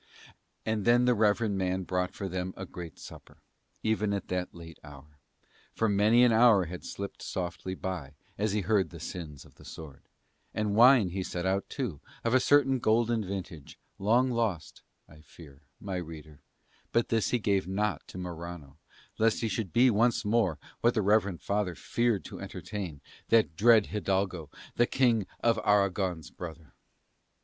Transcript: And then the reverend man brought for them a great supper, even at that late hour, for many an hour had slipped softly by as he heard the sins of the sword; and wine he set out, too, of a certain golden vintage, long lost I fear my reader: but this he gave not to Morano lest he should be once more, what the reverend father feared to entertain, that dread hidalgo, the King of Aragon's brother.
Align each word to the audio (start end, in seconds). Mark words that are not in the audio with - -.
And 0.65 0.83
then 0.83 1.05
the 1.05 1.13
reverend 1.13 1.59
man 1.59 1.83
brought 1.83 2.15
for 2.15 2.27
them 2.27 2.55
a 2.57 2.65
great 2.65 2.97
supper, 2.97 3.37
even 3.83 4.13
at 4.13 4.29
that 4.29 4.51
late 4.51 4.79
hour, 4.83 5.19
for 5.75 5.87
many 5.87 6.23
an 6.23 6.31
hour 6.31 6.65
had 6.65 6.83
slipped 6.83 7.21
softly 7.21 7.75
by 7.75 8.15
as 8.35 8.51
he 8.51 8.61
heard 8.61 8.89
the 8.89 8.99
sins 8.99 9.45
of 9.45 9.53
the 9.53 9.63
sword; 9.63 10.01
and 10.55 10.73
wine 10.75 11.09
he 11.09 11.21
set 11.21 11.45
out, 11.45 11.69
too, 11.69 11.99
of 12.23 12.33
a 12.33 12.39
certain 12.39 12.79
golden 12.79 13.23
vintage, 13.23 13.77
long 13.99 14.31
lost 14.31 14.81
I 15.07 15.21
fear 15.21 15.61
my 15.79 15.97
reader: 15.97 16.39
but 16.91 17.09
this 17.09 17.29
he 17.29 17.37
gave 17.37 17.67
not 17.67 18.07
to 18.07 18.17
Morano 18.17 18.77
lest 19.19 19.41
he 19.41 19.47
should 19.47 19.71
be 19.71 19.91
once 19.91 20.25
more, 20.25 20.57
what 20.79 20.95
the 20.95 21.03
reverend 21.03 21.43
father 21.43 21.75
feared 21.75 22.25
to 22.25 22.39
entertain, 22.39 23.01
that 23.29 23.55
dread 23.55 23.85
hidalgo, 23.93 24.49
the 24.73 24.87
King 24.87 25.27
of 25.41 25.59
Aragon's 25.63 26.31
brother. 26.31 26.73